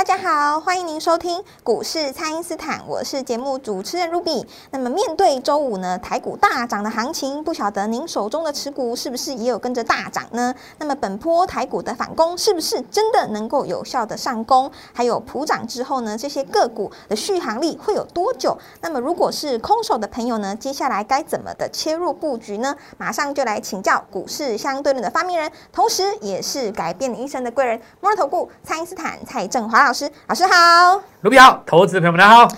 [0.00, 4.46] 大家好，欢迎您收听股市蔡因斯坦，我是节目主持人 Ruby。
[4.70, 10.54] 那么面对周五呢台股大涨的行情，不晓得您手中的持股是不是也有跟着大涨呢？
[10.78, 14.72] 那么本波台股的反攻是不是真的能够有效的上攻？
[14.94, 18.56] 还有普涨之后呢，这些个股的续航力会有多久？
[18.80, 22.74] 那么如果是空手的朋友呢，接下来该怎么的切入布局呢？
[22.96, 30.08] 马上就来请教股市相对论的发明人，同时也是改变一生的贵人——摩尔投顾蔡因斯坦蔡振华老师。
[30.28, 32.48] 老师好，卢比好，投资朋友们大家好。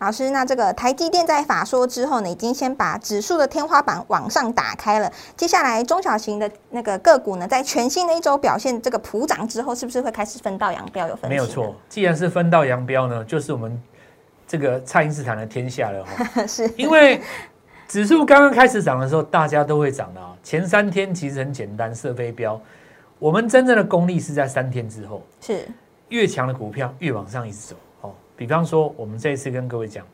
[0.00, 5.08] 老师，那这个台积电在法说之后呢，已经先把指数的天花板往上打开了。
[5.36, 11.06] 接下来中小型的那个个股呢，在全新的一周表现这个普涨之后，是不是会开始分道扬镳？
[11.06, 11.76] 有分没有错？
[11.88, 13.80] 既然是分道扬镳呢，就是我们
[14.48, 16.42] 这个蔡英斯坦的天下了哈。
[16.44, 17.22] 是因为
[17.86, 20.34] 指数刚刚开始涨的时候，大家都会涨的啊。
[20.42, 22.60] 前三天其实很简单，射飞镖。
[23.20, 25.22] 我们真正的功力是在三天之后。
[25.40, 25.68] 是。
[26.10, 28.12] 越强的股票越往上一直走哦。
[28.36, 30.06] 比方说，我们这一次跟各位讲，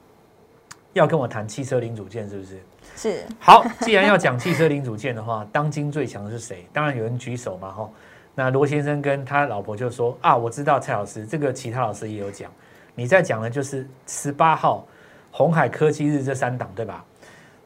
[0.93, 2.61] 要跟我谈汽车零组件，是不是？
[2.97, 3.25] 是。
[3.39, 6.67] 好，既然要讲汽车零组件的话， 当今最强的是谁？
[6.73, 7.91] 当然有人举手嘛，哈。
[8.35, 12.51] 那罗先生跟他老婆就说啊，我知道蔡老师，这个其他老师也有讲。
[12.95, 14.87] 你在讲的就是十八号
[15.31, 17.05] 红海科技日这三档，对吧？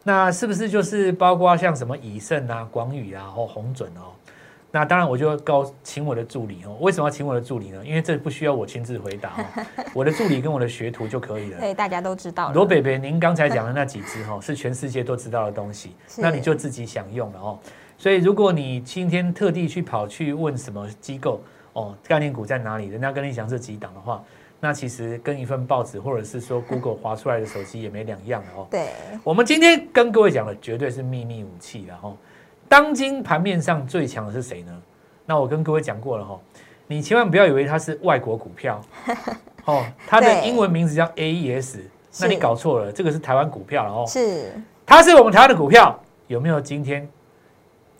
[0.02, 4.14] 那是不是就是包括像什么以盛啊、广宇啊或红准哦？
[4.72, 6.76] 那当然，我就告请我的助理哦。
[6.80, 7.82] 为什么要请我的助理呢？
[7.84, 11.58] 因为这不需要我亲自回答哦， 我的助理跟我的学徒就可以了。
[11.58, 12.52] 对，大家都知道。
[12.52, 17.58] 罗北北，您刚才讲的那几只哈，是全世界都知道的东西，那你就自己享用了哦。
[17.98, 21.42] 所以，如果你今天特地去跑去问什么机构
[21.72, 24.22] 哦，概念股在哪里，人家跟你讲这几档的话，
[24.60, 28.69] 那其实跟一份报纸或者是说 Google 划出来的手机也没两样的哦。
[28.70, 28.91] 对，
[29.25, 32.16] 我们今天跟各位讲的绝对是秘密武器了哈。
[32.70, 34.72] 当今盘面上最强的是谁呢？
[35.26, 36.38] 那我跟各位讲过了哈，
[36.86, 38.81] 你千万不要以为它是外国股票，
[39.66, 41.81] 哦，它的英文名字叫 AES，
[42.20, 44.04] 那你搞错了，这个是台湾股票了哦。
[44.06, 44.53] 是，
[44.86, 45.98] 它是我们台湾的股票，
[46.28, 47.08] 有没有今天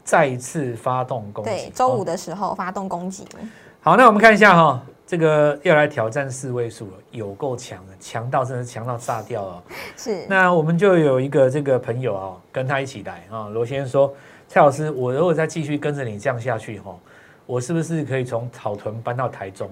[0.04, 1.50] 再一次发动攻击？
[1.50, 3.26] 对，周五的时候发动攻击。
[3.81, 9.62] 好，那我们看一下哈，这个要来挑战四位数了，有够强的，强到真的强到炸掉了。
[9.98, 14.14] 是，那我们就有一个这个朋友啊，跟他一起来啊，罗先生说。
[14.53, 16.93] 蔡老师，我如果再继续跟着你这样下去，哈，
[17.47, 19.71] 我是不是可以从草屯搬到台中，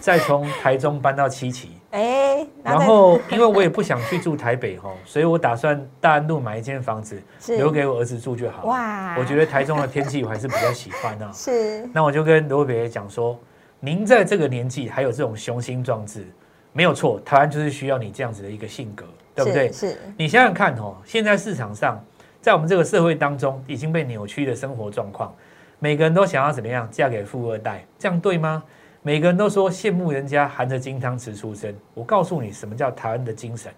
[0.00, 1.76] 再从 台中搬到七期？
[1.92, 8.64] 哎，然后因为我也不想去住台北，哈，所以我打算大安路买一间房子，留给我儿子住就好。
[8.64, 11.30] 哇，我觉得台中的天气我还是比较喜欢啊。
[11.32, 13.38] 是，那我就跟罗北讲说，
[13.78, 16.26] 您在这个年纪还有这种雄心壮志，
[16.72, 19.04] 没有错，台湾就是需要你这样子的一个性格，
[19.36, 19.70] 对不对？
[19.70, 22.04] 是，你想想看，哦，现在市场上。
[22.40, 25.34] 在我们这个社会当中，已经被扭曲的生活状况，
[25.78, 28.62] 每个人都想要怎么样嫁给富二代，这样对吗？
[29.02, 31.74] 每个人都说羡慕人家含着金汤匙出生。
[31.94, 33.72] 我告诉你，什么叫台湾的精神？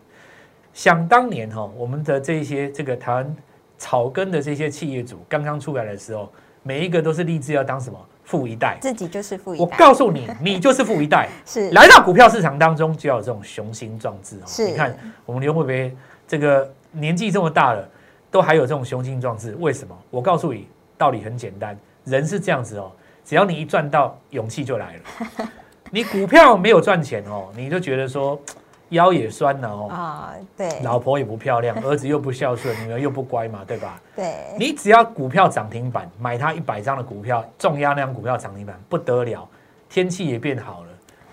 [0.73, 3.37] 想当年哈，我们的这些这个台湾
[3.79, 6.29] 草根的这些企业主刚刚出来的时候，
[6.63, 9.65] 每一个都是立志要当什么富一代，自己就是富一代。
[9.65, 11.29] 我告诉你，你就是富一代。
[11.47, 14.47] 是来到股票市场当中，就要有这种雄心壮志哦。
[14.47, 14.97] 是，你看
[15.27, 15.97] 我们刘会培
[16.27, 17.89] 这个年纪这么大了。
[18.33, 19.95] 都还有这种雄心壮志，为什么？
[20.11, 20.67] 我告诉你，
[20.97, 22.91] 道理很简单，人是这样子哦，
[23.27, 25.49] 只要你一赚到，勇气就来了。
[25.93, 28.41] 你股票没有赚钱哦，你就觉得说
[28.89, 34.01] 腰也酸了哦，啊，对，老婆也不漂亮，儿子又不孝顺，女儿又不乖嘛，对吧？
[34.17, 39.47] 对，你只要股票涨停板，买它一百张的股票，重压那张股票涨停板不得了，
[39.91, 40.89] 天气也变好了，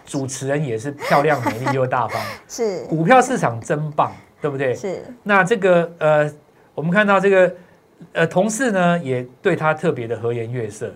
[0.06, 4.12] 主持人也是漂亮、美丽又大方， 是股票市场真棒，
[4.42, 4.76] 对不对？
[4.76, 6.30] 是，那这个呃。
[6.80, 7.56] 我们看到这个，
[8.14, 10.90] 呃，同事呢也对他特别的和颜悦色，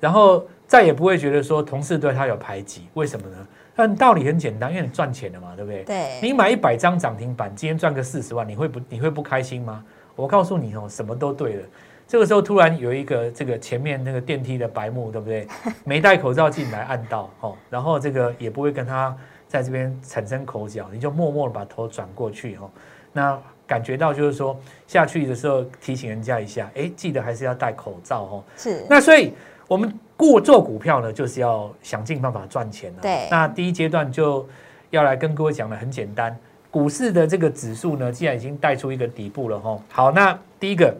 [0.00, 3.36] 然后再也不会觉得说同事对他有排挤，为什么呢？
[3.74, 5.84] 但道理很简单，因为你赚钱了嘛，对不对？
[5.84, 6.18] 对。
[6.22, 9.84] 你买一百张涨停板，今天赚个四十万，你会不你会不开心吗？
[10.14, 11.62] 我告诉你哦，什么都对了。
[12.08, 15.46] 这个时候突然有一个这个前面那个电梯的白幕，对不对？
[15.84, 19.14] 没戴口罩进来按到哦，然后这个也不会跟他
[19.46, 22.70] 在这边产生口角，你就默默的把头转过去哦，
[23.12, 23.38] 那。
[23.66, 28.44] 感觉到就是说下去的时候提醒人家一下，哎，记得还是要戴口罩哦。
[28.56, 28.84] 是。
[28.88, 29.32] 那所以
[29.66, 32.98] 我们过做股票呢，就是要想尽办法赚钱了。
[33.02, 34.48] 对那第一阶段就
[34.90, 36.38] 要来跟各位讲的很简单，
[36.70, 39.78] 股市的这个指数呢，既然已经带出一个底部了哈。
[39.90, 40.94] 好，那第一个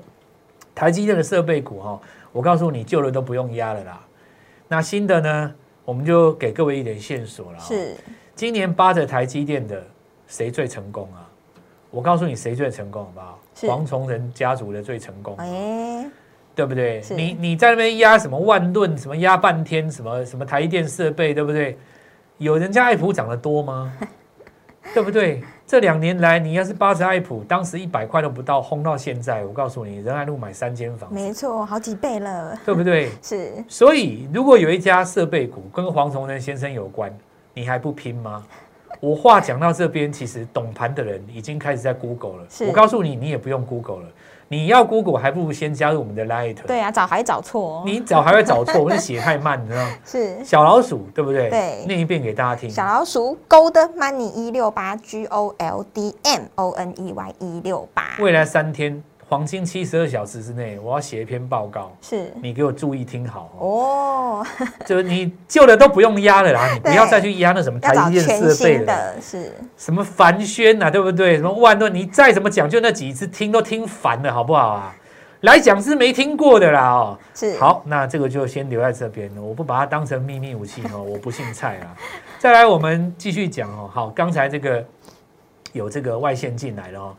[0.74, 2.00] 台积电的设备股哈，
[2.32, 4.00] 我告诉你，旧的都不用压了啦。
[4.68, 5.54] 那新的呢，
[5.84, 7.94] 我们就给各位一点线索了。，是
[8.34, 9.82] 今年扒着台积电的
[10.26, 11.25] 谁最成功啊？
[11.96, 13.38] 我告诉你，谁最成功好不好？
[13.66, 15.34] 黄崇仁家族的最成功。
[15.38, 16.04] 哎，
[16.54, 17.02] 对不对？
[17.16, 21.78] 你你在那边压什么万吨，什么压半天，什么什么台电设备，对不对？
[22.37, 23.90] 有人家爱普涨得多吗？
[24.93, 25.43] 对不对？
[25.66, 33.10] 这两年来，你要是八十爱普，当时一百块都不到，轰到现在，我告诉你，仁爱路买三间房，没错，好几倍了，对不对？
[33.22, 37.10] 是所以，如果有一家设备股跟黄崇仁先生有关，
[37.54, 38.44] 你还不拼吗？
[39.00, 42.47] 我话讲到这边，其实懂盘的人已经开始在 Google 了。
[42.67, 44.09] 我告诉你，你也不用 Google 了，
[44.49, 46.56] 你要 Google 还不如先加入我们的 Light。
[46.67, 49.91] 对啊，找还找错，哦你找还会找错，我是写太慢，你知道吗？
[50.05, 51.50] 是小老鼠对不对？
[51.50, 52.71] 对念一遍给大家听。
[52.71, 63.67] 小老鼠 Gold Money 一六八 G O L D M O N E Y 一六八，未来三天黄金七十二小时之内，我要写一篇报告，是你给我注意听好哦。
[63.67, 64.46] 哦，
[64.87, 71.37] 就是你旧的都不用压了啦，你不要再去压那什么台积电全设备了，的，是什么凡轩呐、啊，对不对？
[71.37, 74.94] 什么万顿，你再怎么讲，就那几次听都听烦了，好不好啊？
[75.40, 77.19] 来讲是没听过的啦哦。
[77.34, 81.96] 是，好，那这个就先留在这边了，我不把它当成秘密武器哦， 我不姓蔡啊。
[82.38, 83.90] 再来，我们继续讲哦。
[83.93, 84.84] 好，刚才这个
[85.73, 87.14] 有这个外线进来了哦，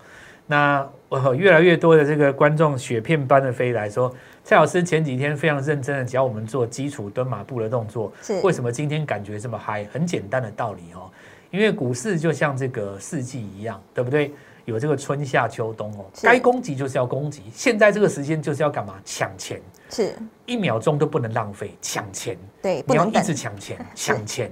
[0.47, 4.11] 那呃越来越多的这个观众雪片般的飞来说，
[4.43, 9.85] 蔡老师前几天非常认真的教我们做基础蹲马步的动作，是为什么今天感觉这么嗨？
[9.91, 11.11] 很简单的道理哦，
[11.51, 14.33] 因为股市就像这个四季一样，对不对？
[14.65, 18.95] 有这个春夏秋冬哦，是该攻击就是要攻击，现在这个时间就是要干嘛？
[19.05, 19.61] 抢钱。
[19.89, 20.13] 是，
[20.45, 24.51] 一秒钟都不能浪费，抢钱，对，你要一直，抢钱， 抢钱。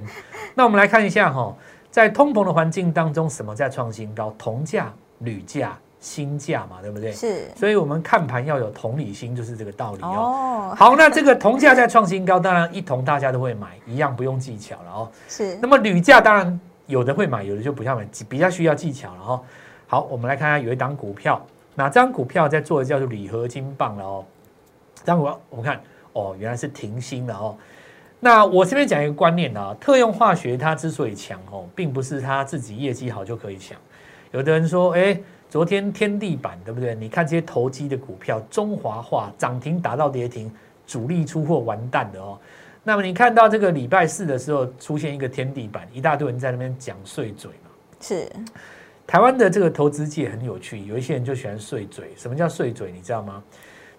[0.53, 1.53] 那我们来看一下哈、
[1.91, 4.33] 在通膨的环境当中，什么在创新高？
[4.37, 7.11] 铜价、铝价、锌价嘛，对不对？
[7.11, 10.69] 是所以我们看盘要有同理心，就是这个道理哦。
[10.71, 15.11] 哦，好，那这个铜价在创新高，当然一铜大家都会买，一样不用技巧了哦。
[15.27, 19.41] 是那么铝价当然有的会买，有的就不要买，比较需要技巧了哦、
[19.87, 21.43] 好，我们来看看有一档股票，
[21.73, 24.23] 那这张股票在做的叫做铝合金棒了哦。
[24.97, 25.81] 这张股票我们看
[26.13, 27.57] 哦，原来是停薪了哦。
[28.19, 33.75] 那我这边讲一个观念啊，特用化学它之所以强哦，并不是它自己业绩好就可以强。
[34.31, 35.19] 有的人说，哎，
[35.49, 36.93] 昨天天地板对不对？
[36.95, 40.51] 你看这些投机的股票，中华化涨停打到跌停，
[40.85, 42.37] 主力出货完蛋的哦。
[42.83, 47.71] 那么你看到这个礼拜四的时候出现一个天地板，一大堆人在那边讲碎嘴嘛。
[48.01, 48.29] 是
[49.07, 52.11] 台湾的这个投资界很有趣，有一些人就喜欢碎嘴。
[52.15, 52.91] 什么叫碎嘴？
[52.91, 53.43] 你知道吗？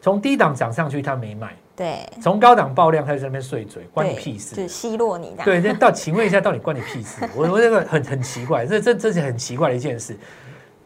[0.07, 4.69] 从低档涨上去他没买，对，从高档爆量他就在那边碎嘴，关你屁事就。
[4.69, 7.29] 奚落你对，那到请问一下，到底关你屁事？
[7.35, 10.17] 我我这个很很奇怪，这这这是很奇怪的一件事。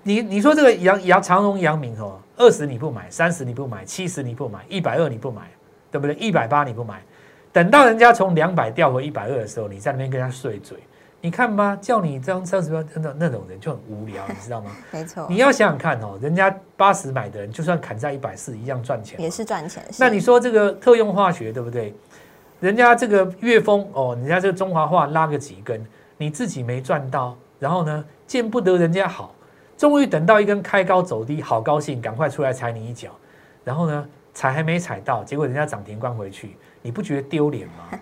[0.04, 5.42] 你你说这个杨杨长荣、杨明哦，二十你不买，三十你不买，七十你不买，一百二你不买，
[5.90, 6.16] 对不对？
[6.16, 7.02] 一百八你不买，
[7.52, 10.78] 等到人家从两百掉回一百二的时候，你在那边跟他碎嘴，
[11.22, 14.70] 你看吧，叫你这样三十万，那种那种人就很无聊，你知道吗？
[14.90, 19.20] 没错你，要想想看哦，人家八十买的人，就算砍在一百四，一样赚钱。
[19.20, 21.94] 也是赚钱，那你说这个特用化学对不对？
[22.60, 25.84] 人家这个岳峰哦，人家这个中华化拉个几根，
[26.16, 29.34] 你自己没赚到，然后呢，见不得人家好，
[29.76, 33.10] 终于等到一根开高走低，好高兴，赶快出来踩你一脚，
[33.64, 37.98] 然后呢，踩还没踩到，结果人家涨停关回去，你不觉得丢脸吗？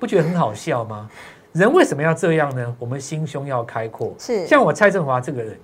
[0.00, 1.10] 不觉得很好笑吗？
[1.52, 2.76] 人为什么要这样呢？
[2.78, 5.58] 我们心胸要开阔，是像我蔡振华这个人，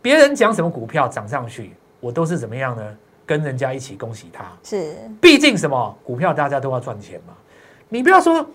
[0.00, 2.82] 别人讲什么股票涨上去，我都是怎么样呢？
[3.26, 4.44] 跟人家一起恭喜他。
[4.62, 7.32] 是毕竟什么股票大家都要赚钱嘛，
[7.88, 8.46] 你不要说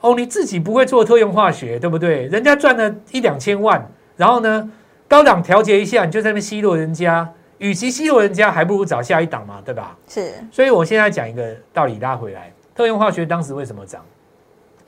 [0.00, 2.26] 哦，你自己不会做特用化学，对不对？
[2.26, 4.70] 人家赚了一两千万，然后呢，
[5.08, 7.26] 高档调节一下，你就在那边奚落人家，
[7.58, 9.96] 与其奚落人家，还不如找下一档嘛，对吧？
[10.06, 14.02] 是所以我现在讲一个道理拉回来，特用化学当时为什么涨？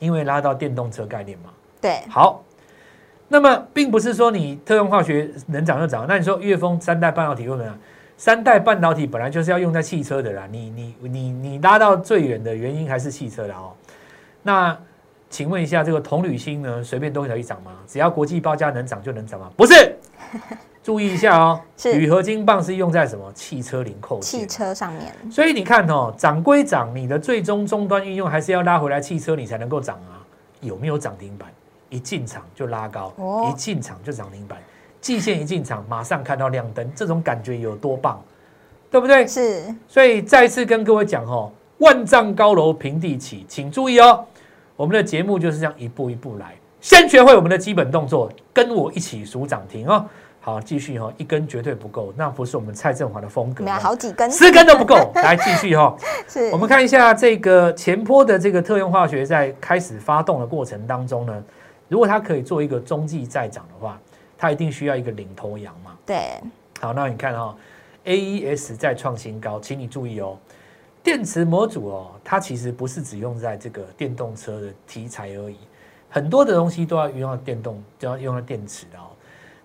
[0.01, 1.51] 因为拉到电动车概念嘛。
[1.79, 2.43] 对，好，
[3.29, 7.77] 那么并不是说你特用化学能涨就涨，那你说岳峰三代半导体为什么样？
[8.17, 13.73] 三代半导体本来就是要用在汽车的啦，你你你你拉到最远的原因还是汽车啦哦。
[14.43, 14.77] 那
[15.29, 17.71] 请问一下，这个铜铝锌呢，随便都可以涨吗？
[17.87, 19.49] 只要国际报价能涨就能涨吗？
[19.55, 19.95] 不是，
[20.83, 23.31] 注意一下哦，是铝合金棒是用在什么？
[23.33, 24.47] 汽车零扣件汽。
[24.47, 30.19] 车上面所以你看哦，涨归涨，你的最终终端应用还是要拉回来汽车，你才能够涨啊。
[30.61, 31.49] 有没有涨停板？
[31.89, 34.57] 一进场就拉高，哦一进场就涨停板，
[35.01, 38.23] 季线一进场马上看到亮灯，这种感觉有多棒，
[38.89, 39.27] 对不对？
[39.27, 44.23] 是所以再次跟各位讲哦，万丈高楼平地起，请注意哦，
[44.77, 50.05] 我们的节目就是这样一步一步来，先学会我们的基本动作，跟我一起数涨停哦。
[50.43, 53.77] 好，继续哈，一根绝对不够，那不是我们蔡振华的风格没有。
[53.77, 55.95] 好几根，四根都不够， 来继续哈。
[56.27, 61.43] 是我们看一下这个前坡的这个特用化学在开始发动的过程当中呢，
[61.87, 63.99] 如果它可以做一个中继再涨的话，
[64.35, 65.91] 它一定需要一个领头羊嘛。
[66.07, 66.41] 对，
[66.79, 67.55] 好，那你看哈、
[68.05, 70.35] AES 再创新高，请你注意哦，
[71.03, 75.57] 电池模组哦，它其实不是只用在这个电动车的题材而已，
[76.09, 79.10] 很多的东西都要用到电动，都要用到电池的哦。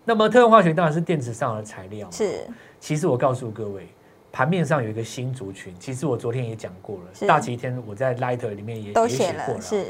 [0.09, 2.47] 那么特用化学当然是电池上的材料，是
[2.79, 3.89] 其实我告诉各位，
[4.31, 9.85] 盘面上有一个新族群，其实我昨天也讲过了，大旗天我在 Lighter 里面也都也写写了，过了哦，是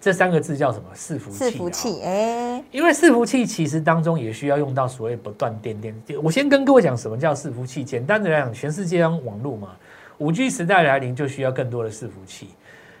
[0.00, 0.88] 这三个字叫什么？
[0.94, 2.02] 伺服器、伺服器，。
[2.02, 5.94] 哎，因为伺服器其实当中也需要用到所谓不断电电。
[6.22, 7.84] 我先跟各位讲什么叫伺服器。
[7.84, 9.76] 简单的来讲，全世界用网络嘛，
[10.18, 12.48] 五 G 时代来临就需要更多的伺服器。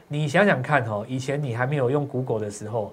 [0.06, 2.92] 你想想看哦，以前你还没有用 Google 的时候，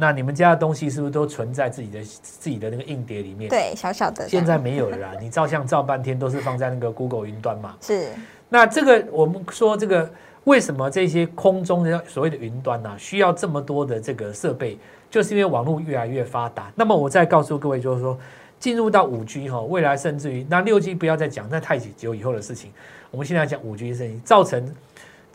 [0.00, 3.50] 那你们家的东西是不是都存在自己的自己的那个硬碟里面？。
[3.50, 7.74] 对，小小的现在没有了啦，你照相照半天都是放在那个 Google 云端嘛。
[7.80, 8.10] 是
[8.48, 10.08] 那这个我们说这个
[10.44, 14.78] 为什么这些空中的所谓的云端呢、需要这么多的这个设备，
[15.10, 16.70] 就是因为网络越来越发达。
[16.76, 18.16] 那么我再告诉各位，就是说
[18.60, 22.70] 进入到五 G 哈，未来甚至于那六 G 不要再讲，那太久以后的事情。
[23.10, 24.72] 我们现在讲五 G 的事情，造成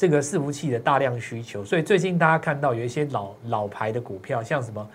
[0.04, 1.64] 这个伺服器的大量需求。
[1.64, 4.90] 所以最近大家看到有一些老老牌的股票，像什么。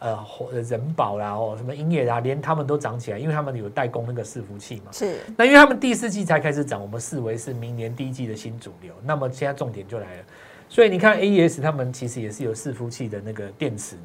[0.00, 0.16] 呃，
[0.62, 4.92] 人保啦，哦，什么英业啦，连他们都涨起来，因为他们有代工那个伺服器嘛。
[4.92, 8.94] 是那因为他们第四季才开始涨，我们视为是明年第一季的新主流。
[9.02, 10.22] 那么现在重点就来了，
[10.68, 14.02] 所以你看 AES 他们其实也是有伺服器的那个电池呢。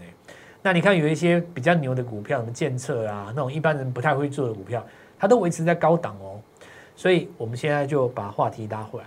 [0.64, 4.84] 那你看有一些比较牛的股票，什么建策啊，那种一般人不太会做的股票，
[5.20, 6.42] 它都维持在高档哦。
[6.96, 9.06] 所以我们现在就把话题拉回来，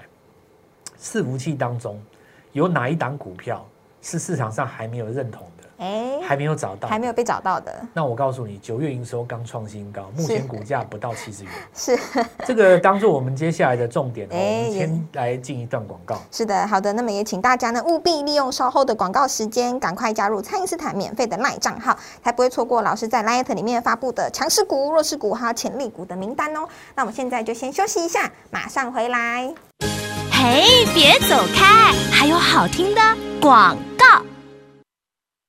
[1.01, 2.01] 伺服器当中
[2.53, 3.67] 有哪一档股票
[4.03, 11.53] 是市场上还没有认同的，哎，还没有找到，还没有被找到的，那我告诉你，九月营收刚创新高，目前股价不到七十元。
[11.75, 11.99] 是
[12.47, 14.31] 这个当做我们接下来的重点哦。
[14.33, 16.19] 哎我们先来进一段广告。
[16.31, 26.69] 是的，好的，那么也请大家呢务必利用稍后的广告时间，赶快加入蔡因斯坦免费的赖账号，才不会错过老师在 Light 里面发布的强势股、弱势股还有潜力股的名单哦。
[26.95, 29.53] 那我们现在就先休息一下，马上回来。
[30.49, 30.63] 哎，
[30.95, 33.01] 别走开，还有好听的
[33.41, 34.23] 广告。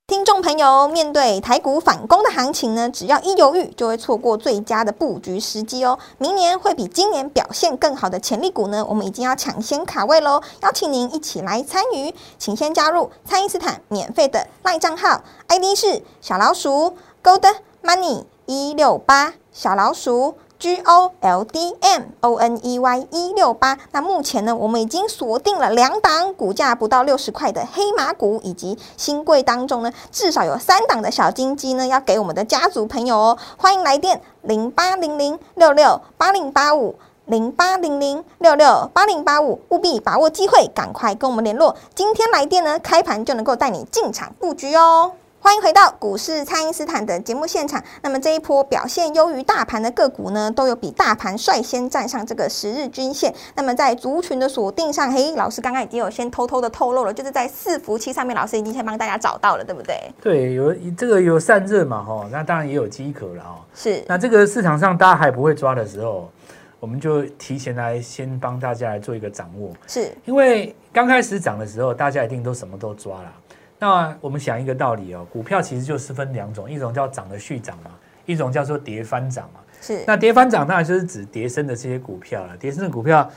[0.07, 5.99] 听众朋友，面对台股反攻的行情呢，只要一犹豫，就会错过最佳的布局时机哦。
[6.17, 17.45] 明年会比今年表现更好的潜力股呢，我们已经要抢先卡位喽，邀请您一起来参与，请先加入蔡因斯坦免费的赖账号，ID 是小老鼠 Gold
[17.83, 20.39] Money 一六八小老鼠。
[20.59, 23.77] G O L D M O N E Y 一六八。
[23.91, 33.37] 那目前呢，我们已经锁定了两档股价不到六十块的黑马股，以及新贵当中呢，至少有三档的小金鸡呢，要给我们的家族朋友哦。
[33.57, 36.95] 欢迎来电零八零零六六八零八五。
[37.27, 41.75] 零八零零六六八零八五，务必把握机会，赶快跟我们联络。
[41.93, 45.11] 今天来电呢，开盘就能够带你进场布局哦。
[45.47, 47.81] 欢迎回到股市，蔡因斯坦的节目现场。
[48.01, 53.33] 那么这一波表现优于大盘的个股呢，都有比大盘率先站上这个十日均线。
[53.55, 59.97] 那么在族群的锁定上，嘿，老师刚刚已经有先偷偷的透露了，就是在伺服器上面，老师已经先帮大家找到了，对不对？
[60.21, 63.63] 对，有这个有散热嘛，哈，那当然也有饥渴了哦。
[63.73, 66.29] 是，那这个市场上大家还不会抓的时候，
[66.77, 73.33] 我们就提前来先帮大家来做一个掌握，是，因为刚开始涨的时候，大家一定都什么都抓了。
[73.79, 77.91] 那我们想一个道理哦，股票其实就是分两种，一种叫涨的续涨嘛，
[78.25, 79.59] 一种叫做跌翻涨嘛。
[79.79, 82.57] 是，那跌翻涨当然就是指跌升的这些股票了。
[82.57, 83.29] 跌升的股票，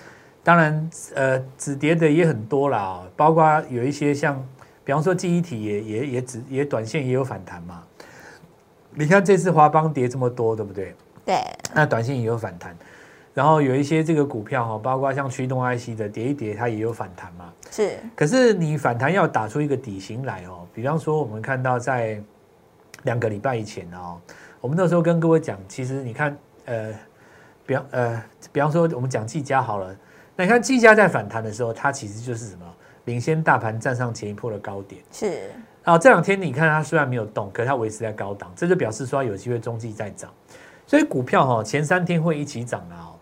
[0.42, 4.42] 当然呃止跌的也很多啦、哦，包括有一些像，
[4.82, 7.82] 比方说记忆体也也也止也短线也有反弹嘛。
[8.92, 10.94] 你看这次华邦跌这么多，对不对？
[11.26, 11.36] 对，
[11.74, 12.74] 那短线也有反弹，
[13.40, 17.50] 然后有一些这个股票哈，包括像驱动 IC 的跌一跌，它也有反弹嘛。
[17.70, 22.22] 是，可是你反弹要打出一个底型来哦，比方说我们看到在
[23.04, 24.20] 两个礼拜以前哦，
[24.60, 26.92] 我们那时候跟各位讲，其实你看呃，
[27.64, 29.96] 比方呃，比方说我们讲技嘉好了，
[30.36, 32.66] 那你看技嘉在反弹的时候，它其实就是什么
[33.06, 35.00] 领先大盘站上前一波的高点。
[35.10, 35.48] 是，
[35.82, 40.30] 然后这两天你看它虽然没有动，可是它维持在高档，这就表示说它有机会中继再涨。
[40.86, 43.14] 所以股票哈、前三天会一起涨啊哦，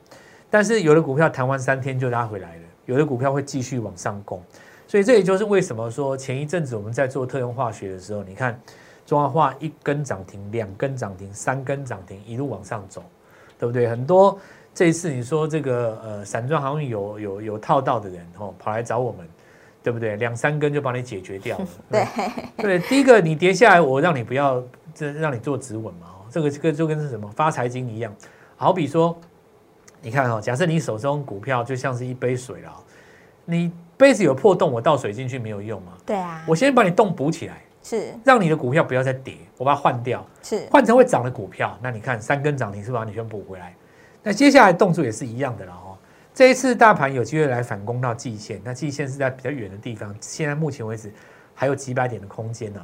[0.50, 4.42] 但是有的股票弹完三天就拉回来了，有的股票会继续往上攻。
[4.86, 8.58] 所以这也就是为什么说前一阵子我们在做特用化学的时候，你看
[9.04, 13.02] 中华化一根涨停、两根涨停、三根涨停，一路往上走，
[13.58, 13.86] 对不对？
[13.88, 14.38] 很多
[14.74, 19.26] 这一次你说这个呃散装航运有有有套到的人哦，跑来找我们，
[19.82, 20.16] 对不对？
[20.16, 21.66] 两三根就帮你解决掉了。
[21.92, 22.06] 对，
[22.56, 24.62] 对，第一个你跌下来，我让你不要，
[24.94, 26.06] 这让你做止稳嘛。
[26.06, 28.14] 哦，这个这个就跟是什么发财经一样，
[28.56, 29.18] 好比说，
[30.00, 32.78] 你看哦，假设你手中股票就像是一杯水了哦，
[33.44, 35.92] 你杯子有破洞，我倒水进去没有用嘛。
[36.06, 41.76] 对啊，我先把你洞补起来，是让你的股票不要再跌，我把它换掉，是换成会涨的股票。
[41.82, 43.74] 那你看三根涨停是不是把你全补回来？
[44.22, 45.96] 那接下来动作也是一样的了哦。
[46.34, 51.12] 这一次大盘有机会来反攻到季线，那季线是在比较远的地方，现在目前为止
[51.54, 52.80] 还有几百点的空间呢。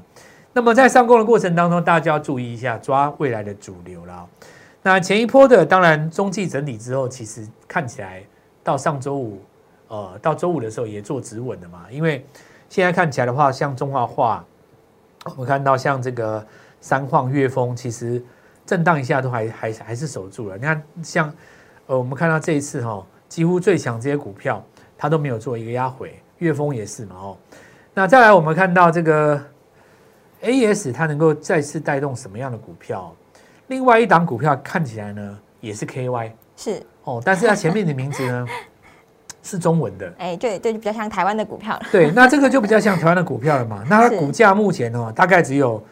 [0.52, 4.28] 那么在上攻的过程当中，大家要注意一下，抓未来的主流了哦。
[4.86, 8.22] 那前一波的，当然中继整理之后，其实看起来
[8.62, 9.40] 到上周五，
[9.88, 11.86] 呃，到周五的时候也做止稳的嘛。
[11.90, 12.22] 因为
[12.68, 14.44] 现在看起来的话，像中华化，
[15.24, 16.46] 我们看到像这个
[16.82, 18.22] 三晃、岳峰，其实
[18.66, 20.58] 震荡一下都还还还是守住了。
[20.58, 21.34] 你看，像
[21.86, 24.62] 呃，我们看到这一次哈、哦，几乎最强这些股票，
[24.98, 27.38] 它都没有做一个压回，岳峰也是嘛哦。
[27.94, 29.42] 那再来，我们看到这个
[30.42, 33.16] A S，它能够再次带动什么样的股票？
[33.68, 38.46] 另外一档股票看起来呢，也是 KY 是，哦，但是它前面的名字呢
[39.42, 40.12] 是中文的。
[40.18, 41.82] 哎，对对，就比较像台湾的股票了。
[41.90, 43.82] 对，那这个就比较像台湾的股票了嘛。
[43.88, 45.82] 那它股价目前哦，大概只有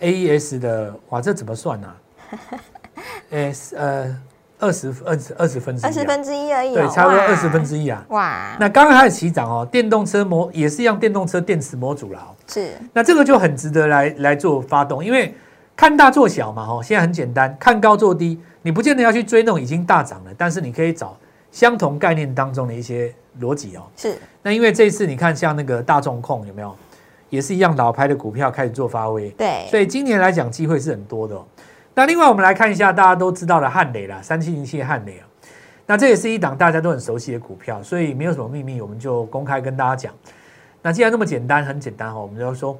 [0.00, 1.96] AES 的，哇，这怎么算呢、啊？
[3.30, 4.16] 呃呃，
[4.58, 8.04] 二十二十二十分之二十分之一而已、哦，对，差不多二十分之一啊。
[8.08, 12.34] 哇，那刚刚开始起涨哦，电动车模也是一样，电动车电池模组啦、哦。
[12.46, 15.34] 是那这个就很值得来来做发动，因为
[15.80, 21.16] 看大做小嘛，哦，现在很简单，看高做低，你不见得要去追那种已经大涨了，但是你可以找
[21.50, 23.10] 相同概念当中的一些
[23.40, 23.84] 逻辑哦。
[23.96, 26.76] 是那因为这一次你看，像那个大众控有没有，
[27.30, 31.46] 也是一样老牌的股票开始做发威，对，所以今年来讲机会是很多的、哦。
[31.94, 35.24] 那另外我们来看一下大家都知道的汉雷啦，三七零七的汉雷啊，
[35.86, 40.12] 那这也是一档大家都很熟悉的股票，所以没有什么秘密，我们就公开跟大家讲。
[40.82, 42.78] 那既然那么简单，很简单哈、哦，我们就说，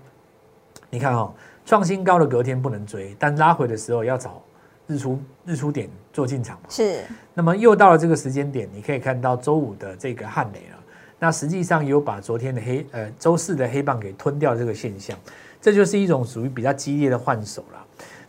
[0.90, 1.32] 你看哈、哦，
[1.70, 4.42] 创新高的隔天不能追，但拉回的时候要找
[4.88, 6.64] 日出日出点做进场嘛。
[6.68, 10.76] 是那么又到了这个时间点，你可以看到周五的这个汉雷了。
[11.16, 15.16] 那实际上有把昨天的黑呃周四的黑棒给吞掉这个现象，
[15.60, 17.78] 这就是一种属于比较激烈的换手了。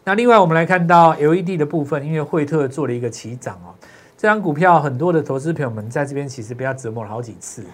[0.04, 3.74] 那另外我们来看到 LED 的部分，因为惠特做了一个起涨哦，
[4.16, 7.66] 这张股票很多的投资朋友们在这边其实被它折磨了好几次。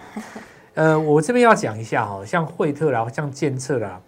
[0.72, 4.00] 呃，我这边要讲一下哈、哦，像惠特啦，像建策啦，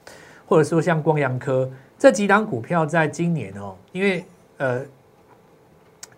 [0.50, 4.24] 或者说像光阳科这几档股票，在今年哦，因为
[4.56, 4.82] 呃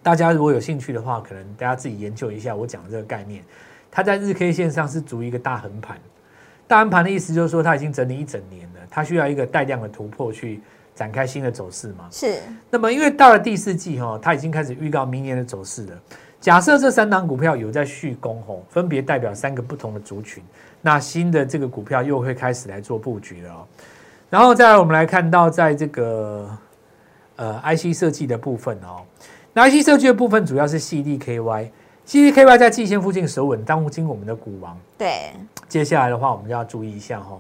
[0.03, 3.45] 大家如果有兴趣的话，可能大家自己研究一下我讲的这个概念。
[3.91, 5.99] 它在日 K 线上是足一个大横盘，
[6.67, 10.63] 大横盘的意思就是说它已经整理一整年了，它需要一个带量的突破去
[10.95, 12.09] 展开新的走势嘛。
[12.11, 12.39] 是
[12.71, 16.03] 那么因为到了第四季哈、哦，它已经开始预告明年的走势了。
[16.41, 20.43] 假设这三档股票有在续攻吼，分别代表三个不同的族群，
[20.81, 23.67] 那新的这个股票又会开始来做布局了哦。
[24.33, 26.49] 然后再来我们来看到在这个
[27.37, 29.03] 呃 IC 设计的部分哦，
[29.53, 31.69] 那 IC 设计的部分主要是 CDKY。
[32.07, 34.75] CDKY 在季线附近守稳，当今我们的股王。
[34.97, 35.35] 对，
[35.69, 37.39] 接下来的话，我们就要注意一下哈。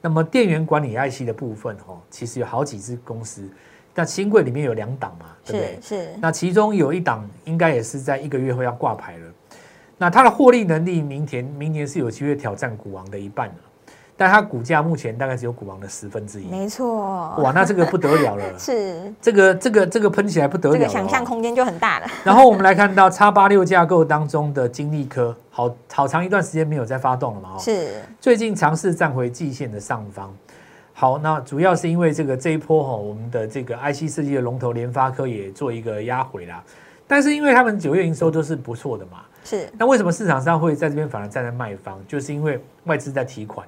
[0.00, 3.46] 那么电源管理 IC 的部分哈，其实有好几只公司，
[3.94, 6.02] 那新贵里面有两档嘛，对不对是？
[6.04, 9.32] 是那其中有一档应该也是在一个月后要挂牌了。
[9.98, 13.54] 那它的获利能力，明天明年是有机会挑战股王的一半的，
[14.22, 16.46] 但它股价目前大概只有股王的十分之一。
[16.46, 22.06] 没错，哇，那这个不得了了， 是这个这个这个喷起来不得了想象空间就很大了。
[22.22, 27.48] 然后我们来看到叉八六架构当中的金利科，好好长一段时间没有再发动了嘛？
[27.56, 30.32] 哦，是最近尝试站回季线的上方。
[30.92, 36.62] 好，那主要是因为这个这一波哈、我们的这个 IC 设计的龙头联发科也做一个压回啦。
[37.08, 41.98] 但是因为他们九月营收都是不错的嘛，是那为什么市场上会在这边反而站在卖方？
[42.06, 43.66] 就是因为外资在提款，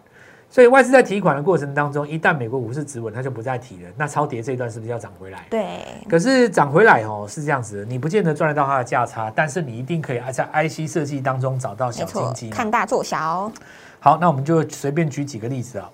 [0.54, 3.90] 所以外资在提款的过程当中，一旦美国股市止稳，它就不再提了。
[3.96, 5.44] 那超跌这一段是不是要涨回来？
[5.50, 13.50] 对，可是涨回来哦，是这样子的，你不见得赚得到它的价差，但是你一定可以在 IC 设计当中找到小金鸡，看大做小，
[13.98, 15.90] 好，那我们就随便举几个例子啊，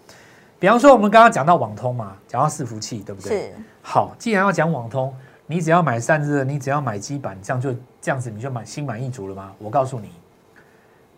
[0.58, 3.30] 比方说我们刚刚讲到网通嘛，讲到伺服器，对不对？
[3.30, 5.10] 是好，既然要讲网通，
[5.46, 9.52] 你只要买散热，你只要买基板，这样就这样子你就满心满意足了吗？
[9.58, 10.10] 我告诉你，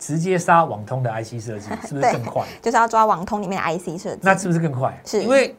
[0.04, 2.44] 直接杀网通的 IC 设计， 是不是更快？
[2.60, 4.18] 就是要抓网通里面的 IC 设计。
[4.22, 5.00] 那是不是更快？
[5.06, 5.54] 是因为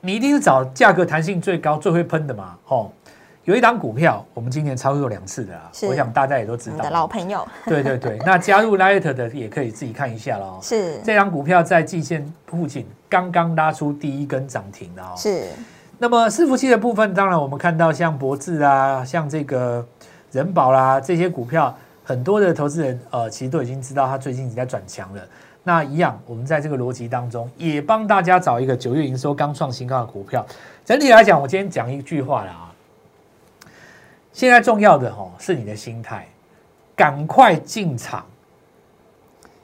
[0.00, 2.56] 你一定是找价格弹性最高、最会喷的嘛。
[2.68, 2.90] 哦，
[3.44, 6.88] 有一档股票，我们今年操作两次的啊，我想大家也都知道。
[6.88, 10.58] 老朋友 对对对，那加入 Light 的也可以自己看一下了哦。
[10.62, 15.12] 是这张股票在季线附近刚刚拉出第一根涨停的哦。
[15.18, 15.48] 是
[15.98, 19.86] 那么伺服器的部分，当然我们看到像博智啊，像这个
[20.32, 25.22] 人保啦这些股票，很多的投资人呃其实都已经知道它最近已经在转强了。
[25.64, 30.44] 那一样，我们在这个逻辑当中也帮大家找一个九月营收刚创新高的股票。
[30.84, 32.74] 整体来讲，我今天讲一句话了啊，
[34.32, 36.26] 现在重要的哦是你的心态，
[36.96, 38.26] 赶快进场，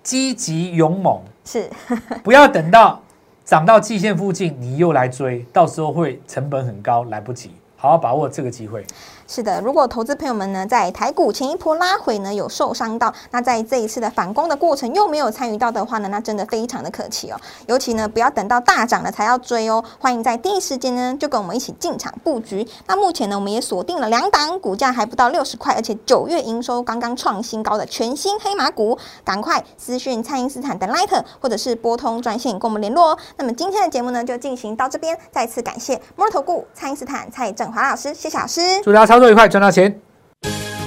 [0.05, 1.69] 积极勇猛，是
[2.23, 3.03] 不要等到
[3.45, 7.51] 涨到季线附近你又来追，到时候会成本很高，来不及。
[7.77, 8.85] 好好把握这个机会。
[9.31, 17.39] 是的，如果投资朋友们呢在台股前一波拉回呢有受伤到，那在这一次的反攻的过程又没有参与到的话呢，那真的非常的可惜哦。
[17.67, 22.67] 尤其呢不要等到大涨了才要追哦，欢迎在第一时间呢就跟我们一起进场布局。
[22.87, 33.19] 那目前呢我们也锁定了两档，股价还不到六十块，而且九月营收刚刚创新高的全新黑马股，赶快私讯蔡英斯坦的 Light 或者是拨通专线跟我们联络哦。
[33.37, 38.81] 那么今天的节目呢就进行到这边，再次感谢摩尔投顾蔡英斯坦蔡振华老师，谢谢老师。
[38.83, 40.01] 祝大家操作愉快，赚到钱。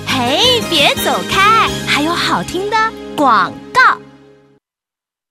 [0.08, 2.78] 嘿，别走开，还有好听的
[3.14, 3.98] 广告。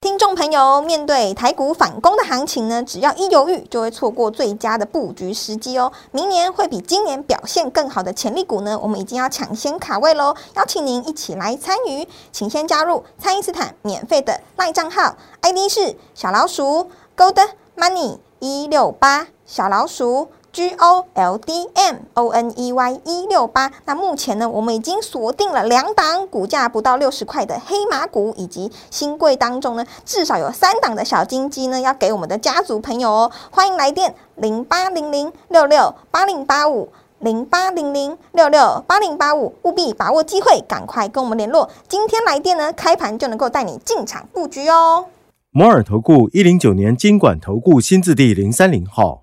[0.03, 5.91] 听众朋友，面对台股反攻的行情呢，只要一犹豫，就会错过最佳的布局时机哦。
[6.13, 10.35] 明年会比今年表现更好的潜力股呢，我们已经要抢先卡位喽。
[10.57, 20.31] 邀请您一起来参与，请先加入蔡因斯坦免费的赖账号，ID 是小老鼠 Gold Money 一六八小老鼠。
[20.53, 33.33] G O L D M O N E Y 一六八，那目前呢，我们已经锁定了两档股价不到六十块的黑马股，以及新贵当中呢，至少有三档的小金鸡呢，要给我们的家族朋友哦。
[33.51, 36.89] 欢迎来电零八零零六六八零八五
[37.21, 41.71] 零八零零六六八零八五，务必把握机会，赶快跟我们联络。
[41.87, 45.07] 今天来电呢，开盘就能够带你进场布局哦。
[45.53, 49.23] 摩尔投顾一零九年经管投顾新字第零三零号。